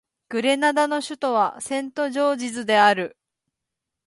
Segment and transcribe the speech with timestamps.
[0.29, 3.15] グレナダの首都はセントジョージズである